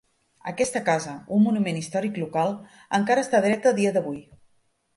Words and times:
Aquesta 0.51 0.79
casa, 0.87 1.13
un 1.35 1.43
monument 1.49 1.77
històric 1.83 2.17
local, 2.23 2.51
encara 3.01 3.25
està 3.27 3.43
dreta 3.47 3.75
a 3.75 3.79
dia 3.83 3.93
d'avui. 3.99 4.21